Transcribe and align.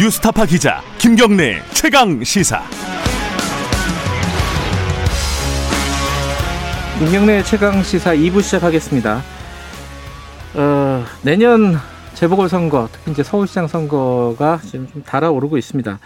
뉴스타파 0.00 0.46
기자 0.46 0.80
김경래 0.96 1.60
최강 1.74 2.24
시사. 2.24 2.62
김경래 6.98 7.42
최강 7.42 7.82
시사 7.82 8.14
2부 8.14 8.40
시작하겠습니다. 8.40 9.20
어, 10.54 11.04
내년 11.22 11.76
재보궐선거, 12.14 12.88
특히 12.90 13.12
이제 13.12 13.22
서울시장 13.22 13.66
선거가 13.66 14.60
지금 14.64 14.88
좀 14.90 15.02
달아오르고 15.02 15.58
있습니다. 15.58 15.98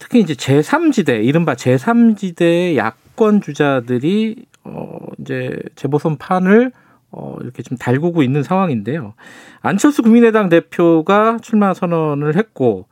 특히 0.00 0.18
이제 0.18 0.34
제3지대, 0.34 1.24
이른바 1.24 1.54
제3지대 1.54 2.74
야권 2.74 3.40
주자들이 3.40 4.46
어, 4.64 4.98
이제 5.20 5.56
재보선 5.76 6.16
판을 6.16 6.72
어, 7.12 7.36
이렇게 7.40 7.62
좀 7.62 7.78
달구고 7.78 8.24
있는 8.24 8.42
상황인데요. 8.42 9.14
안철수 9.60 10.02
국민의당 10.02 10.48
대표가 10.48 11.38
출마 11.40 11.72
선언을 11.72 12.36
했고, 12.36 12.86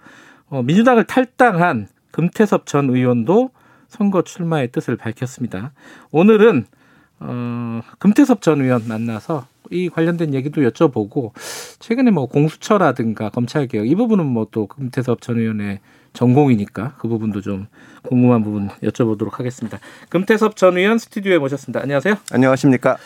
어, 0.50 0.62
민주당을 0.62 1.04
탈당한 1.04 1.88
금태섭 2.10 2.66
전 2.66 2.90
의원도 2.90 3.50
선거 3.88 4.22
출마의 4.22 4.72
뜻을 4.72 4.96
밝혔습니다. 4.96 5.72
오늘은 6.10 6.66
어, 7.20 7.80
금태섭 7.98 8.42
전 8.42 8.60
의원 8.60 8.86
만나서 8.86 9.46
이 9.70 9.88
관련된 9.88 10.34
얘기도 10.34 10.62
여쭤보고 10.62 11.32
최근에 11.78 12.10
뭐 12.10 12.26
공수처라든가 12.26 13.30
검찰 13.30 13.66
개혁 13.68 13.86
이 13.86 13.94
부분은 13.94 14.26
뭐 14.26 14.48
또 14.50 14.66
금태섭 14.66 15.20
전 15.20 15.38
의원의 15.38 15.78
전공이니까 16.12 16.94
그 16.98 17.06
부분도 17.06 17.40
좀 17.40 17.68
궁금한 18.02 18.42
부분 18.42 18.68
여쭤보도록 18.82 19.34
하겠습니다. 19.34 19.78
금태섭 20.08 20.56
전 20.56 20.76
의원 20.76 20.98
스튜디오에 20.98 21.38
모셨습니다. 21.38 21.80
안녕하세요. 21.82 22.16
안녕하십니까? 22.32 22.96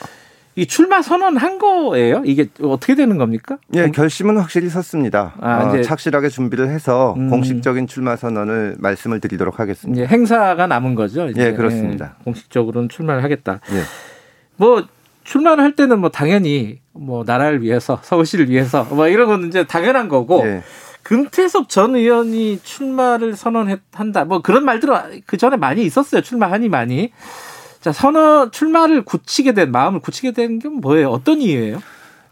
이 0.56 0.66
출마 0.66 1.02
선언한 1.02 1.58
거예요? 1.58 2.22
이게 2.24 2.46
어떻게 2.62 2.94
되는 2.94 3.18
겁니까? 3.18 3.58
예, 3.74 3.88
결심은 3.90 4.38
확실히 4.38 4.68
섰습니다. 4.68 5.34
아, 5.40 5.64
어, 5.64 5.68
이제- 5.70 5.82
착실하게 5.82 6.28
준비를 6.28 6.68
해서 6.68 7.14
음. 7.16 7.28
공식적인 7.28 7.88
출마 7.88 8.14
선언을 8.16 8.76
말씀을 8.78 9.20
드리도록 9.20 9.58
하겠습니다. 9.58 10.00
이제 10.04 10.06
행사가 10.12 10.66
남은 10.68 10.94
거죠. 10.94 11.28
이제. 11.28 11.46
예, 11.48 11.52
그렇습니다. 11.52 12.14
예, 12.20 12.24
공식적으로는 12.24 12.88
출마를 12.88 13.24
하겠다. 13.24 13.60
예. 13.72 13.80
뭐 14.56 14.84
출마를 15.24 15.64
할 15.64 15.74
때는 15.74 15.98
뭐 15.98 16.10
당연히 16.10 16.80
뭐 16.92 17.24
나라를 17.26 17.62
위해서 17.62 17.98
서울시를 18.02 18.48
위해서 18.48 18.84
뭐 18.84 19.08
이런 19.08 19.26
건 19.26 19.48
이제 19.48 19.64
당연한 19.66 20.08
거고 20.08 20.42
예. 20.46 20.62
금태섭 21.02 21.68
전 21.68 21.96
의원이 21.96 22.60
출마를 22.62 23.34
선언한다. 23.36 24.24
뭐 24.26 24.40
그런 24.40 24.64
말들은 24.64 25.22
그 25.26 25.36
전에 25.36 25.56
많이 25.56 25.82
있었어요. 25.84 26.22
출마하니 26.22 26.68
많이. 26.68 27.12
자 27.84 27.92
선언 27.92 28.50
출마를 28.50 29.02
굳히게 29.02 29.52
된 29.52 29.70
마음을 29.70 30.00
굳히게 30.00 30.30
된 30.30 30.58
게 30.58 30.70
뭐예요? 30.70 31.10
어떤 31.10 31.42
이유예요? 31.42 31.82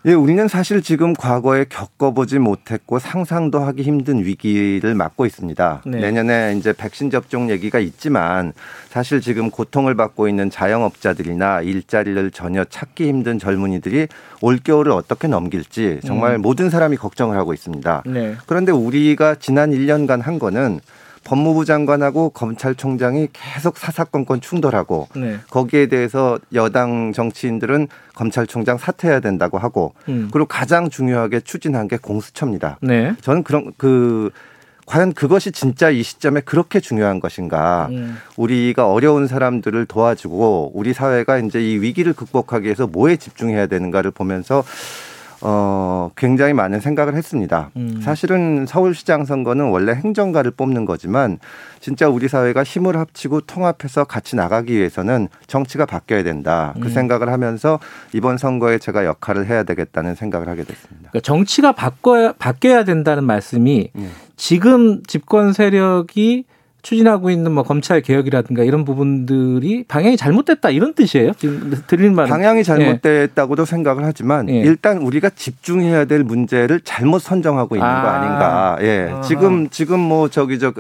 예, 0.07 0.15
우리는 0.15 0.49
사실 0.49 0.81
지금 0.81 1.13
과거에 1.13 1.67
겪어보지 1.69 2.39
못했고 2.39 2.99
상상도 2.99 3.61
하기 3.61 3.83
힘든 3.83 4.25
위기를 4.25 4.95
맞고 4.95 5.27
있습니다. 5.27 5.83
네. 5.85 5.99
내년에 6.01 6.55
이제 6.57 6.73
백신 6.73 7.11
접종 7.11 7.51
얘기가 7.51 7.81
있지만 7.81 8.55
사실 8.89 9.21
지금 9.21 9.51
고통을 9.51 9.95
받고 9.95 10.27
있는 10.27 10.49
자영업자들이나 10.49 11.61
일자리를 11.61 12.31
전혀 12.31 12.65
찾기 12.65 13.07
힘든 13.07 13.39
젊은이들이 13.39 14.09
올겨울을 14.41 14.91
어떻게 14.91 15.29
넘길지 15.29 16.01
정말 16.07 16.39
모든 16.39 16.71
사람이 16.71 16.97
걱정을 16.97 17.37
하고 17.37 17.53
있습니다. 17.53 18.05
네. 18.07 18.37
그런데 18.47 18.73
우리가 18.73 19.35
지난 19.35 19.71
1년간 19.71 20.23
한 20.23 20.39
거는 20.39 20.81
법무부 21.25 21.65
장관하고 21.65 22.31
검찰총장이 22.31 23.29
계속 23.33 23.79
사사건건 23.79 24.41
충돌하고 24.41 25.09
네. 25.15 25.39
거기에 25.51 25.87
대해서 25.87 26.39
여당 26.53 27.13
정치인들은 27.13 27.89
검찰총장 28.15 28.79
사퇴해야 28.79 29.21
된다고 29.21 29.59
하고 29.59 29.95
음. 30.09 30.29
그리고 30.33 30.47
가장 30.47 30.91
중요하게 30.91 31.41
추진한 31.41 31.89
게 31.89 31.97
공수처입니다. 31.97 32.79
네. 32.83 33.15
저는 33.21 33.43
그런 33.43 33.73
그 33.77 34.31
과연 34.87 35.13
그것이 35.13 35.53
진짜 35.53 35.91
이 35.91 36.03
시점에 36.03 36.41
그렇게 36.41 36.81
중요한 36.81 37.21
것인가? 37.21 37.89
음. 37.91 38.19
우리가 38.37 38.91
어려운 38.91 39.27
사람들을 39.27 39.87
도와주고 39.87 40.73
우리 40.75 40.93
사회가 40.93 41.39
이제 41.39 41.63
이 41.63 41.79
위기를 41.79 42.13
극복하기 42.13 42.65
위해서 42.65 42.87
뭐에 42.87 43.17
집중해야 43.17 43.69
되는가를 43.69 44.11
보면서 44.11 44.65
어 45.45 46.11
굉장히 46.17 46.53
많은 46.53 46.81
생각을 46.81 47.15
했습니다. 47.17 47.71
음. 47.77 48.01
사실은 48.03 48.65
서울시장 48.67 49.25
선거는 49.25 49.71
원래 49.71 49.93
행정가를 49.93 50.53
뽑는 50.53 50.85
거지만 50.85 51.39
진짜 51.81 52.09
우리 52.09 52.29
사회가 52.29 52.63
힘을 52.63 52.97
합치고 52.97 53.43
통합해서 53.43 54.05
같이 54.05 54.37
나가기 54.37 54.73
위해서는 54.73 55.29
정치가 55.49 55.85
바뀌어야 55.85 56.23
된다. 56.23 56.75
그 56.81 56.87
음. 56.87 56.89
생각을 56.91 57.29
하면서 57.29 57.81
이번 58.13 58.39
선거에 58.39 58.79
제가 58.79 59.05
역할을 59.05 59.47
해야 59.47 59.65
되겠다는 59.65 60.15
생각을 60.15 60.49
하게 60.49 60.63
됐습니다. 60.63 61.11
그러니까 61.11 61.21
정치가 61.21 61.73
바꿔야 61.73 62.33
바뀌어야 62.33 62.85
된다는 62.85 63.25
말씀이 63.25 63.91
예. 63.99 64.09
지금 64.37 65.03
집권 65.05 65.53
세력이 65.53 66.45
추진하고 66.83 67.31
있는 67.31 67.53
뭐 67.53 67.63
검찰 67.63 68.01
개혁이라든가 68.01 68.65
이런 68.65 68.85
부분들이 68.85 69.85
방향이 69.87 70.17
잘못됐다 70.17 70.71
이런 70.71 70.95
뜻이에요. 70.95 71.33
지금 71.39 71.73
들린 71.87 72.15
말은 72.15 72.29
방향이 72.29 72.65
잘못됐다고도 72.65 73.65
생각을 73.65 74.05
하지만 74.05 74.49
예. 74.51 74.55
일단 74.55 74.99
우리가 74.99 75.31
집중해야 75.31 76.05
될 76.07 76.25
문제를 76.25 76.81
잘못 76.81 77.21
선정하고 77.21 77.77
있는 77.77 77.87
거 77.87 77.95
아. 77.95 78.19
아닌가. 78.19 78.79
예. 78.81 79.11
아하. 79.13 79.21
지금 79.23 79.71
지금 79.71 80.01
뭐 80.01 80.29
저기 80.29 80.59
저 80.59 80.73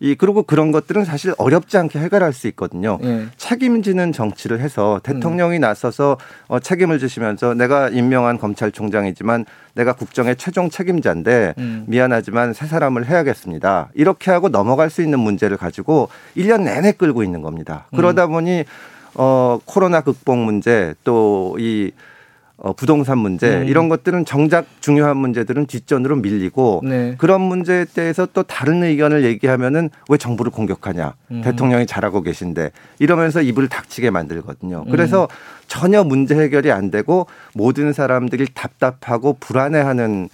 이 0.00 0.14
그리고 0.14 0.42
그런 0.42 0.70
것들은 0.70 1.04
사실 1.04 1.34
어렵지 1.38 1.76
않게 1.76 1.98
해결할 1.98 2.32
수 2.32 2.46
있거든요. 2.48 2.98
예. 3.02 3.26
책임지는 3.36 4.12
정치를 4.12 4.60
해서 4.60 5.00
대통령이 5.02 5.58
나서서 5.58 6.18
어, 6.46 6.60
책임을 6.60 6.98
지시면서 6.98 7.54
내가 7.54 7.88
임명한 7.88 8.38
검찰총장이지만 8.38 9.44
내가 9.74 9.92
국정의 9.92 10.36
최종 10.36 10.70
책임자인데 10.70 11.54
음. 11.58 11.84
미안하지만 11.86 12.52
새 12.52 12.66
사람을 12.66 13.06
해야겠습니다. 13.06 13.88
이렇게 13.94 14.30
하고 14.30 14.48
넘어갈 14.48 14.90
수 14.90 15.02
있는 15.02 15.18
문제를 15.18 15.56
가지고 15.56 16.08
1년 16.36 16.62
내내 16.62 16.92
끌고 16.92 17.22
있는 17.22 17.42
겁니다. 17.42 17.86
그러다 17.94 18.26
보니 18.26 18.64
어 19.14 19.58
코로나 19.64 20.00
극복 20.00 20.38
문제 20.38 20.94
또이 21.02 21.92
어, 22.60 22.72
부동산 22.72 23.18
문제 23.18 23.58
음. 23.58 23.68
이런 23.68 23.88
것들은 23.88 24.24
정작 24.24 24.66
중요한 24.80 25.16
문제들은 25.16 25.66
뒷전으로 25.66 26.16
밀리고 26.16 26.82
네. 26.82 27.14
그런 27.16 27.40
문제에 27.40 27.84
대해서 27.84 28.26
또 28.26 28.42
다른 28.42 28.82
의견을 28.82 29.24
얘기하면은 29.24 29.90
왜 30.08 30.18
정부를 30.18 30.50
공격하냐 30.50 31.14
음. 31.30 31.42
대통령이 31.42 31.86
잘하고 31.86 32.22
계신데 32.22 32.72
이러면서 32.98 33.42
입을 33.42 33.68
닥치게 33.68 34.10
만들거든요. 34.10 34.84
음. 34.86 34.90
그래서 34.90 35.28
전혀 35.68 36.02
문제 36.02 36.34
해결이 36.34 36.72
안 36.72 36.90
되고 36.90 37.28
모든 37.54 37.92
사람들이 37.92 38.48
답답하고 38.54 39.36
불안해하는 39.38 40.28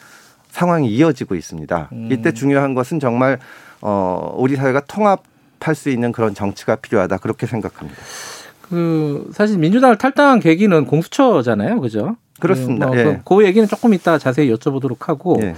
상황이 0.50 0.88
이어지고 0.88 1.34
있습니다. 1.34 1.90
음. 1.92 2.08
이때 2.10 2.32
중요한 2.32 2.72
것은 2.72 3.00
정말 3.00 3.38
어 3.82 4.34
우리 4.38 4.56
사회가 4.56 4.80
통합할 4.88 5.74
수 5.74 5.90
있는 5.90 6.10
그런 6.10 6.34
정치가 6.34 6.76
필요하다 6.76 7.18
그렇게 7.18 7.46
생각합니다. 7.46 8.00
그 8.74 9.30
사실 9.32 9.58
민주당을 9.58 9.96
탈당한 9.96 10.40
계기는 10.40 10.84
공수처잖아요, 10.86 11.80
그죠? 11.80 12.16
그렇습니다. 12.40 12.90
그, 12.90 12.98
예. 12.98 13.04
그, 13.04 13.20
그 13.24 13.44
얘기는 13.44 13.66
조금 13.68 13.94
이따 13.94 14.18
자세히 14.18 14.52
여쭤보도록 14.52 15.06
하고. 15.06 15.38
예. 15.42 15.54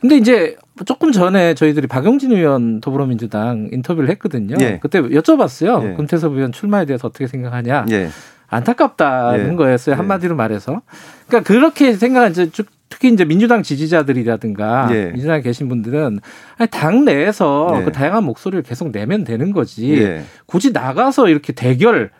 근데 0.00 0.16
이제 0.16 0.56
조금 0.86 1.12
전에 1.12 1.54
저희들이 1.54 1.86
박용진 1.86 2.32
의원 2.32 2.80
더불어민주당 2.80 3.68
인터뷰를 3.72 4.08
했거든요. 4.10 4.56
예. 4.60 4.78
그때 4.80 5.00
여쭤봤어요. 5.02 5.90
예. 5.92 5.94
금태섭 5.96 6.32
의원 6.34 6.52
출마에 6.52 6.86
대해서 6.86 7.08
어떻게 7.08 7.26
생각하냐. 7.26 7.86
예. 7.90 8.08
안타깝다는 8.48 9.52
예. 9.52 9.56
거였어요. 9.56 9.94
예. 9.94 9.96
한마디로 9.96 10.34
말해서. 10.36 10.80
그러니까 11.26 11.46
그렇게 11.46 11.92
생각한 11.94 12.30
이제 12.30 12.50
쭉- 12.50 12.68
특히 12.88 13.12
이제 13.12 13.24
민주당 13.24 13.62
지지자들이라든가 13.62 14.88
예. 14.92 15.06
민주당에 15.06 15.42
계신 15.42 15.68
분들은 15.68 16.20
아니, 16.56 16.70
당 16.70 17.04
내에서 17.04 17.78
예. 17.80 17.84
그 17.84 17.92
다양한 17.92 18.24
목소리를 18.24 18.62
계속 18.62 18.92
내면 18.92 19.24
되는 19.24 19.52
거지. 19.52 19.92
예. 20.00 20.22
굳이 20.46 20.72
나가서 20.72 21.28
이렇게 21.28 21.52
대결을 21.52 22.10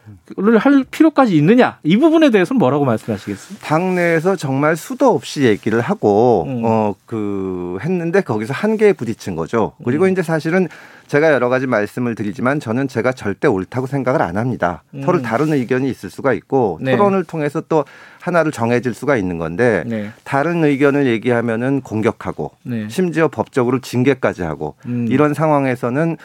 할 0.58 0.84
필요까지 0.90 1.36
있느냐 1.36 1.78
이 1.84 1.96
부분에 1.96 2.30
대해서는 2.30 2.58
뭐라고 2.58 2.84
말씀하시겠어요? 2.84 3.58
당 3.62 3.94
내에서 3.94 4.34
정말 4.34 4.76
수도 4.76 5.14
없이 5.14 5.44
얘기를 5.44 5.80
하고 5.80 6.44
음. 6.48 6.62
어그 6.64 7.78
했는데 7.82 8.20
거기서 8.20 8.52
한계에 8.52 8.92
부딪힌 8.92 9.36
거죠. 9.36 9.72
그리고 9.84 10.04
음. 10.04 10.10
이제 10.10 10.22
사실은 10.22 10.68
제가 11.06 11.32
여러 11.32 11.48
가지 11.48 11.66
말씀을 11.66 12.14
드리지만 12.14 12.60
저는 12.60 12.88
제가 12.88 13.12
절대 13.12 13.48
옳다고 13.48 13.86
생각을 13.86 14.22
안 14.22 14.36
합니다. 14.36 14.82
음. 14.94 15.02
서로 15.02 15.22
다른 15.22 15.52
의견이 15.52 15.88
있을 15.88 16.10
수가 16.10 16.32
있고 16.32 16.78
네. 16.82 16.96
토론을 16.96 17.24
통해서 17.24 17.62
또 17.68 17.84
하나를 18.20 18.52
정해질 18.52 18.94
수가 18.94 19.16
있는 19.16 19.38
건데 19.38 19.84
네, 19.86 20.10
다른 20.24 20.64
의견을 20.64 21.06
얘기하면은 21.06 21.80
공격하고 21.80 22.52
네. 22.64 22.88
심지어 22.88 23.28
법적으로 23.28 23.80
징계까지 23.80 24.42
하고 24.42 24.74
음. 24.86 25.06
이런 25.08 25.32
상황에서는 25.34 26.16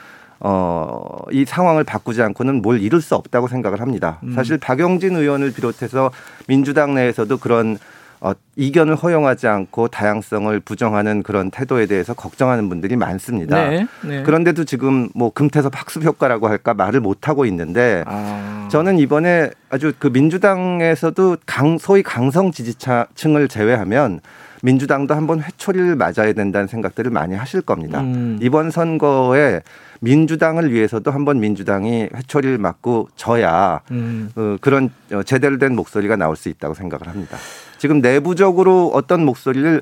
어, 0.44 1.20
이 1.32 1.46
상황을 1.46 1.84
바꾸지 1.84 2.24
않고는 2.24 2.64
뭘 2.64 2.82
이룰 2.82 3.00
수 3.00 3.14
없다고 3.14 3.48
생각을 3.48 3.80
합니다. 3.80 4.20
음. 4.24 4.34
사실 4.34 4.58
박용진 4.58 5.16
의원을 5.16 5.54
비롯해서 5.54 6.12
민주당 6.48 6.96
내에서도 6.96 7.38
그런 7.38 7.78
어, 8.24 8.34
이견을 8.56 8.96
허용하지 8.96 9.48
않고 9.48 9.88
다양성을 9.88 10.60
부정하는 10.60 11.24
그런 11.24 11.50
태도에 11.50 11.88
대해서 11.88 12.14
걱정하는 12.14 12.70
분들이 12.70 12.96
많습니다. 12.96 13.68
네, 13.68 13.88
네. 14.04 14.22
그런데도 14.22 14.64
지금 14.66 15.10
뭐 15.16 15.32
금태섭 15.32 15.76
학습 15.76 16.04
효과라고 16.04 16.48
할까 16.48 16.76
말을 16.76 17.00
못 17.00 17.28
하고 17.28 17.46
있는데 17.46 18.04
아. 18.06 18.68
저는 18.72 19.00
이번에 19.00 19.50
아주 19.70 19.92
그 19.98 20.08
민주당에서도 20.08 21.38
강 21.48 21.80
소위 21.80 22.04
강성 22.04 22.52
지지층을 22.52 23.48
제외하면 23.50 24.20
민주당도 24.62 25.16
한번 25.16 25.42
회초리를 25.42 25.96
맞아야 25.96 26.34
된다는 26.34 26.68
생각들을 26.68 27.10
많이 27.10 27.34
하실 27.34 27.62
겁니다. 27.62 28.02
음. 28.02 28.38
이번 28.40 28.70
선거에 28.70 29.62
민주당을 30.02 30.72
위해서도 30.72 31.10
한번 31.10 31.40
민주당이 31.40 32.10
회초리를 32.16 32.60
맞고 32.60 33.10
져야 33.16 33.82
음. 33.90 34.30
어, 34.36 34.58
그런 34.62 34.92
어, 35.12 35.24
제대로 35.24 35.58
된 35.58 35.76
목소리가 35.76 36.16
나올 36.18 36.36
수 36.36 36.50
있다고 36.50 36.76
생각을 36.76 37.08
합니다. 37.08 37.38
지금 37.82 38.00
내부적으로 38.00 38.92
어떤 38.94 39.26
목소리를 39.26 39.82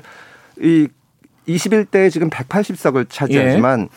이 0.62 0.88
21대에 1.46 2.10
지금 2.10 2.30
180석을 2.30 3.10
차지하지만 3.10 3.80
예. 3.82 3.88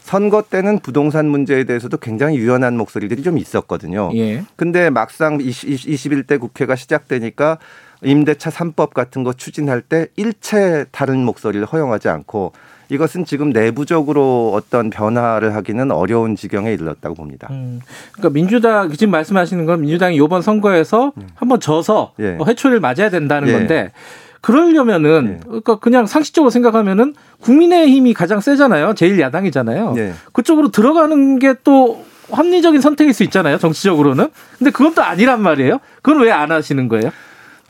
선거 0.00 0.40
때는 0.40 0.78
부동산 0.78 1.26
문제에 1.26 1.64
대해서도 1.64 1.98
굉장히 1.98 2.38
유연한 2.38 2.78
목소리들이 2.78 3.22
좀 3.22 3.36
있었거든요. 3.36 4.12
예. 4.14 4.44
근데 4.56 4.88
막상 4.88 5.38
20, 5.42 5.68
21대 5.68 6.40
국회가 6.40 6.74
시작되니까 6.74 7.58
임대차 8.02 8.48
3법 8.48 8.94
같은 8.94 9.24
거 9.24 9.34
추진할 9.34 9.82
때 9.82 10.06
일체 10.16 10.86
다른 10.90 11.22
목소리를 11.22 11.66
허용하지 11.66 12.08
않고 12.08 12.52
이것은 12.90 13.24
지금 13.24 13.50
내부적으로 13.50 14.52
어떤 14.54 14.90
변화를 14.90 15.54
하기는 15.54 15.90
어려운 15.92 16.36
지경에 16.36 16.72
이르렀다고 16.72 17.14
봅니다. 17.14 17.48
음, 17.50 17.80
그러니까 18.12 18.30
민주당 18.34 18.90
지금 18.92 19.12
말씀하시는 19.12 19.64
건 19.64 19.80
민주당이 19.82 20.16
이번 20.16 20.42
선거에서 20.42 21.12
음. 21.16 21.28
한번 21.34 21.60
져서 21.60 22.12
예. 22.20 22.36
회초리를 22.44 22.80
맞아야 22.80 23.08
된다는 23.10 23.48
예. 23.48 23.52
건데 23.52 23.92
그러려면은 24.40 25.36
예. 25.38 25.40
그러니까 25.44 25.78
그냥 25.78 26.06
상식적으로 26.06 26.50
생각하면은 26.50 27.14
국민의힘이 27.40 28.12
가장 28.14 28.40
세잖아요. 28.40 28.94
제일 28.94 29.20
야당이잖아요. 29.20 29.94
예. 29.98 30.12
그쪽으로 30.32 30.70
들어가는 30.70 31.38
게또 31.38 32.04
합리적인 32.32 32.80
선택일 32.80 33.12
수 33.12 33.22
있잖아요. 33.24 33.58
정치적으로는. 33.58 34.28
근데 34.58 34.70
그건 34.70 34.94
또 34.94 35.02
아니란 35.02 35.42
말이에요. 35.42 35.78
그건 36.02 36.22
왜 36.22 36.30
안 36.30 36.50
하시는 36.52 36.88
거예요? 36.88 37.10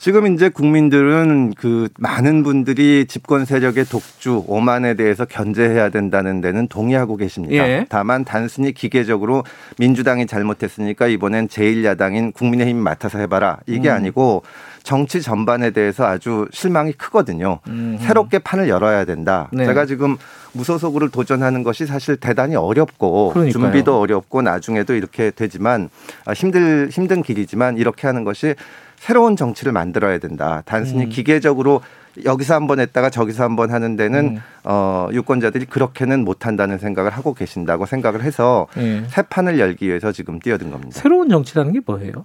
지금 0.01 0.33
이제 0.33 0.49
국민들은 0.49 1.53
그 1.59 1.91
많은 1.99 2.43
분들이 2.43 3.05
집권 3.07 3.45
세력의 3.45 3.85
독주, 3.85 4.45
오만에 4.47 4.95
대해서 4.95 5.27
견제해야 5.27 5.91
된다는 5.91 6.41
데는 6.41 6.69
동의하고 6.69 7.19
계십니다. 7.19 7.69
예. 7.69 7.85
다만 7.91 8.25
단순히 8.25 8.73
기계적으로 8.73 9.45
민주당이 9.77 10.27
잘못했으니까 10.27 11.07
이번엔 11.07 11.49
제1야당인 11.49 12.33
국민의힘이 12.33 12.81
맡아서 12.81 13.19
해봐라. 13.19 13.59
이게 13.67 13.91
음. 13.91 13.95
아니고 13.95 14.43
정치 14.83 15.23
전반에 15.23 15.71
대해서 15.71 16.07
아주 16.07 16.49
실망이 16.53 16.93
크거든요. 16.93 17.61
음. 17.69 17.99
새롭게 18.01 18.39
판을 18.39 18.69
열어야 18.69 19.05
된다. 19.05 19.49
네. 19.53 19.67
제가 19.67 19.87
지금 19.87 20.17
무소속으로 20.53 21.11
도전하는 21.11 21.63
것이 21.63 21.87
사실 21.87 22.17
대단히 22.17 22.57
어렵고 22.57 23.31
그러니까요. 23.33 23.53
준비도 23.53 23.99
어렵고 24.01 24.43
나중에도 24.43 24.95
이렇게 24.95 25.31
되지만 25.31 25.91
아, 26.25 26.33
힘들 26.33 26.89
힘든 26.91 27.23
길이지만 27.23 27.79
이렇게 27.79 28.07
하는 28.07 28.25
것이 28.25 28.55
새로운 28.97 29.37
정치를 29.37 29.73
만들어야 29.73 30.19
된다. 30.19 30.63
단순히 30.67 31.05
음. 31.05 31.09
기계적으로 31.09 31.81
여기서 32.25 32.55
한번 32.55 32.81
했다가 32.81 33.09
저기서 33.09 33.45
한번 33.45 33.71
하는 33.71 33.97
데는 33.97 34.37
음. 34.37 34.43
어, 34.65 35.09
유권자들이 35.13 35.67
그렇게는 35.67 36.25
못한다는 36.25 36.79
생각을 36.79 37.11
하고 37.11 37.33
계신다고 37.35 37.87
생각을 37.87 38.23
해서 38.23 38.67
네. 38.77 39.05
새 39.09 39.23
판을 39.23 39.59
열기 39.59 39.87
위해서 39.87 40.13
지금 40.13 40.39
뛰어든 40.41 40.71
겁니다. 40.71 40.93
새로운 40.93 41.29
정치라는 41.29 41.73
게 41.73 41.81
뭐예요? 41.87 42.25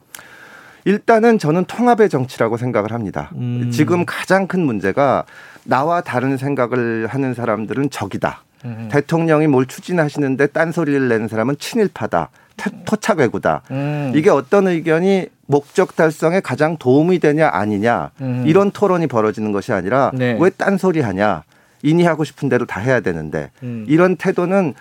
일단은 0.85 1.39
저는 1.39 1.65
통합의 1.65 2.09
정치라고 2.09 2.57
생각을 2.57 2.91
합니다. 2.93 3.31
음. 3.35 3.69
지금 3.71 4.05
가장 4.05 4.47
큰 4.47 4.61
문제가 4.61 5.25
나와 5.63 6.01
다른 6.01 6.37
생각을 6.37 7.07
하는 7.07 7.33
사람들은 7.33 7.89
적이다. 7.89 8.43
음. 8.65 8.87
대통령이 8.91 9.47
뭘 9.47 9.65
추진하시는데 9.65 10.47
딴소리를 10.47 11.07
내는 11.07 11.27
사람은 11.27 11.57
친일파다. 11.57 12.29
토착 12.85 13.19
왜구다. 13.19 13.63
음. 13.71 14.13
이게 14.15 14.29
어떤 14.29 14.67
의견이 14.67 15.27
목적 15.47 15.95
달성에 15.95 16.39
가장 16.39 16.77
도움이 16.77 17.19
되냐 17.19 17.49
아니냐 17.51 18.11
음. 18.21 18.43
이런 18.47 18.71
토론이 18.71 19.07
벌어지는 19.07 19.51
것이 19.51 19.73
아니라 19.73 20.11
네. 20.13 20.37
왜 20.39 20.49
딴소리 20.49 21.01
하냐 21.01 21.43
인이 21.83 22.03
하고 22.03 22.23
싶은 22.23 22.49
대로 22.49 22.65
다 22.65 22.79
해야 22.79 22.99
되는데 22.99 23.51
음. 23.61 23.85
이런 23.87 24.15
태도는 24.15 24.73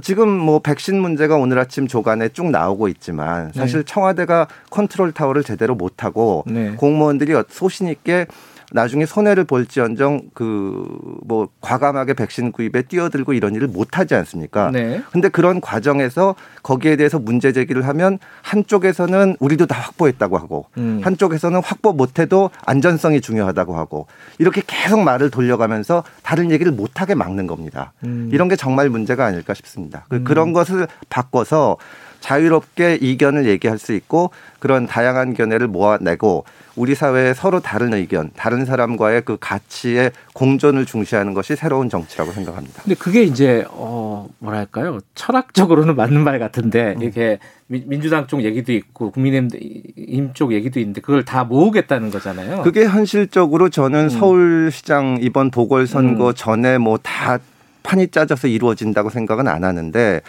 지금 0.00 0.28
뭐 0.30 0.60
백신 0.60 0.98
문제가 0.98 1.36
오늘 1.36 1.58
아침 1.58 1.86
조간에 1.86 2.30
쭉 2.30 2.50
나오고 2.50 2.88
있지만 2.88 3.52
사실 3.52 3.80
네. 3.80 3.84
청와대가 3.84 4.48
컨트롤 4.70 5.12
타워를 5.12 5.42
제대로 5.42 5.74
못하고 5.74 6.44
네. 6.46 6.70
공무원들이 6.76 7.34
소신 7.50 7.88
있게 7.88 8.26
나중에 8.72 9.06
손해를 9.06 9.44
볼지언정 9.44 10.30
그 10.34 11.12
뭐 11.24 11.48
과감하게 11.60 12.14
백신 12.14 12.52
구입에 12.52 12.82
뛰어들고 12.82 13.32
이런 13.32 13.54
일을 13.54 13.68
못 13.68 13.98
하지 13.98 14.14
않습니까? 14.14 14.70
네. 14.70 15.02
근데 15.12 15.28
그런 15.28 15.60
과정에서 15.60 16.34
거기에 16.62 16.96
대해서 16.96 17.18
문제 17.18 17.52
제기를 17.52 17.86
하면 17.88 18.18
한쪽에서는 18.42 19.36
우리도 19.40 19.66
다 19.66 19.78
확보했다고 19.80 20.38
하고 20.38 20.66
음. 20.78 21.00
한쪽에서는 21.02 21.60
확보 21.62 21.92
못 21.92 22.18
해도 22.18 22.50
안전성이 22.66 23.20
중요하다고 23.20 23.76
하고 23.76 24.06
이렇게 24.38 24.62
계속 24.66 25.00
말을 25.00 25.30
돌려가면서 25.30 26.04
다른 26.22 26.50
얘기를 26.50 26.72
못 26.72 27.00
하게 27.00 27.14
막는 27.14 27.46
겁니다. 27.46 27.92
음. 28.04 28.28
이런 28.32 28.48
게 28.48 28.56
정말 28.56 28.88
문제가 28.88 29.24
아닐까 29.24 29.54
싶습니다. 29.54 30.04
그 30.08 30.16
음. 30.16 30.24
그런 30.24 30.52
것을 30.52 30.86
바꿔서 31.08 31.76
자유롭게 32.22 32.98
이견을 33.02 33.46
얘기할 33.46 33.78
수 33.78 33.92
있고 33.92 34.30
그런 34.58 34.86
다양한 34.86 35.34
견해를 35.34 35.66
모아내고 35.66 36.44
우리 36.74 36.94
사회에 36.94 37.34
서로 37.34 37.60
다른 37.60 37.92
의견, 37.92 38.30
다른 38.34 38.64
사람과의 38.64 39.22
그 39.26 39.36
가치의 39.38 40.12
공존을 40.32 40.86
중시하는 40.86 41.34
것이 41.34 41.54
새로운 41.54 41.90
정치라고 41.90 42.32
생각합니다. 42.32 42.82
근데 42.82 42.94
그게 42.94 43.24
이제 43.24 43.66
어 43.68 44.28
뭐랄까요? 44.38 45.00
철학적으로는 45.14 45.96
맞는 45.96 46.24
말 46.24 46.38
같은데 46.38 46.94
음. 46.96 47.02
이렇게 47.02 47.38
민주당 47.66 48.26
쪽 48.26 48.42
얘기도 48.42 48.72
있고 48.72 49.10
국민의힘 49.10 50.30
쪽 50.32 50.52
얘기도 50.54 50.80
있는데 50.80 51.02
그걸 51.02 51.24
다 51.24 51.44
모으겠다는 51.44 52.10
거잖아요. 52.10 52.62
그게 52.62 52.86
현실적으로 52.86 53.68
저는 53.68 54.04
음. 54.04 54.08
서울시장 54.08 55.18
이번 55.20 55.50
보궐선거 55.50 56.28
음. 56.28 56.34
전에 56.34 56.78
뭐 56.78 56.98
다 57.02 57.38
판이 57.82 58.08
짜져서 58.08 58.48
이루어진다고 58.48 59.10
생각은 59.10 59.48
안 59.48 59.64
하는데 59.64 60.20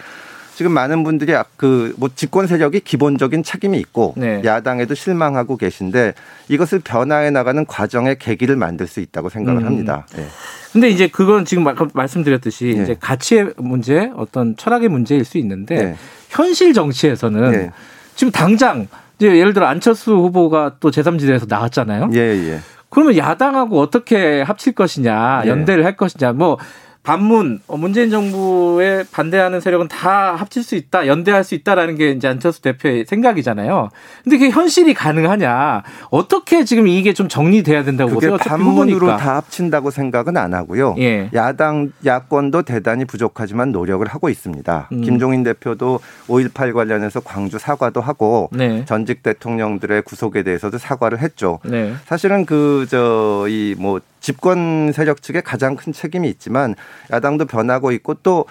지금 0.56 0.72
많은 0.72 1.04
분들이 1.04 1.34
그 1.58 1.94
뭐 1.98 2.10
집권 2.14 2.48
세력이 2.48 2.82
기본적인 2.82 3.44
책임이 3.44 3.78
있고 3.80 4.14
네. 4.18 4.42
야당에도 4.44 4.96
실망하고 4.96 5.58
계신데 5.58 6.14
이것을 6.50 6.80
변화해 6.80 7.30
나가는 7.30 7.66
과정의 7.66 8.18
계기를 8.20 8.56
만들 8.56 8.88
수 8.88 9.00
있다고 9.00 9.30
생각을 9.30 9.62
음. 9.62 9.66
합니다. 9.66 10.06
네. 10.16 10.26
근데 10.72 10.90
이제 10.90 11.08
그건 11.08 11.46
지금 11.46 11.66
말씀드렸듯이 11.94 12.74
네. 12.76 12.84
이제 12.84 12.98
가치의 13.00 13.54
문제, 13.58 14.12
어떤 14.16 14.56
철학의 14.58 14.90
문제일 14.90 15.24
수 15.24 15.38
있는데 15.38 15.76
네. 15.76 15.96
현실 16.30 16.74
정치에서는 16.74 17.52
네. 17.52 17.72
지금 18.16 18.32
당장 18.32 18.88
이제 19.18 19.38
예를 19.38 19.54
들어 19.54 19.68
안철수 19.68 20.14
후보가 20.14 20.78
또 20.80 20.90
제3지대에서 20.90 21.48
나왔잖아요. 21.48 22.10
예, 22.16 22.20
예. 22.20 22.60
그러면 22.90 23.18
야당하고 23.18 23.80
어떻게 23.80 24.42
합칠 24.42 24.74
것이냐, 24.74 25.44
예. 25.46 25.50
연대를 25.50 25.86
할 25.86 25.96
것이냐, 25.96 26.34
뭐 26.34 26.58
반문 27.04 27.60
어, 27.68 27.76
문재인 27.76 28.10
정부에 28.10 29.04
반대하는 29.12 29.60
세력은 29.60 29.90
다 29.90 30.36
합칠 30.36 30.64
수 30.64 30.76
있다, 30.76 31.06
연대할 31.08 31.44
수 31.44 31.54
있다라는 31.54 31.96
게 31.98 32.12
이제 32.12 32.28
안철수 32.30 32.62
대표의 32.62 33.06
생각이잖아요. 33.06 33.90
근데 34.24 34.38
그게 34.38 34.50
현실이 34.50 34.94
가능하냐? 34.94 35.84
어떻게 36.12 36.64
지금 36.64 36.88
이게 36.88 37.14
좀 37.14 37.28
정리돼야 37.28 37.84
된다고 37.84 38.12
보세요? 38.12 38.38
반문으로 38.38 39.18
다 39.18 39.36
합친다고 39.36 39.92
생각은 39.92 40.38
안 40.38 40.54
하고요. 40.54 40.96
예. 41.00 41.30
야당 41.34 41.92
야권도 42.06 42.62
대단히 42.62 43.04
부족하지만 43.04 43.74
노력을 43.74 44.08
하고 44.08 44.30
있습니다. 44.30 44.88
음. 44.94 45.02
김종인 45.02 45.44
대표도 45.44 46.00
5.18 46.28 46.74
관련해서 46.74 47.20
광주 47.20 47.60
사과도 47.60 48.00
하고 48.00 48.50
네. 48.54 48.86
전직 48.86 49.24
대통령들의 49.24 50.04
구속에 50.04 50.44
대해서도 50.44 50.78
사과를 50.78 51.20
했죠. 51.20 51.60
네. 51.66 51.94
사실은 52.06 52.46
그 52.46 52.86
저 52.90 53.46
이 53.50 53.76
뭐 53.78 54.00
집권 54.24 54.94
세력 54.94 55.22
측에 55.22 55.42
가장 55.42 55.76
큰 55.76 55.92
책임이 55.92 56.30
있지만 56.30 56.76
야당도 57.12 57.46
변하고 57.46 57.92
있고 57.92 58.16
또 58.16 58.46